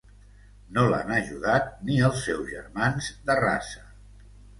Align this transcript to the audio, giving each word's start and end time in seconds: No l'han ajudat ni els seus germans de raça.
No 0.77 0.85
l'han 0.93 1.11
ajudat 1.17 1.67
ni 1.89 1.97
els 2.07 2.23
seus 2.29 2.47
germans 2.53 3.11
de 3.29 3.37
raça. 3.41 3.83